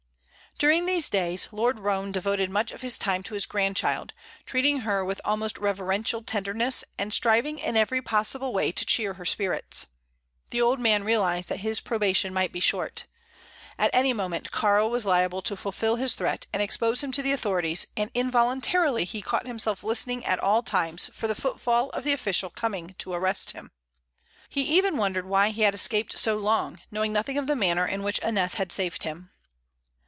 [0.57, 4.13] During these days Lord Roane devoted much of his time to his grandchild,
[4.45, 9.25] treating her with almost reverential tenderness and striving in every possible way to cheer her
[9.25, 9.87] spirits.
[10.51, 13.07] The old man realized that his probation might be short.
[13.79, 17.31] At any moment Kāra was liable to fulfil his threat and expose him to the
[17.31, 22.13] authorities, and involuntarily he caught himself listening at all times for the footfall of the
[22.13, 23.71] official coming to arrest him.
[24.47, 28.03] He even wondered why he had escaped so long, knowing nothing of the manner in
[28.03, 29.29] which Aneth had saved him.